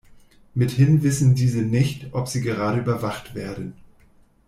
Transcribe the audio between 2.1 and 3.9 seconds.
ob sie gerade überwacht werden.